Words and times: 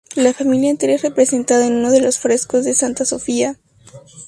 La 0.15 0.33
familia 0.33 0.71
entera 0.71 0.93
es 0.93 1.03
representada 1.03 1.67
en 1.67 1.75
uno 1.75 1.91
de 1.91 2.01
los 2.01 2.17
frescos 2.17 2.65
de 2.65 2.73
Santa 2.73 3.05
Sofía. 3.05 3.59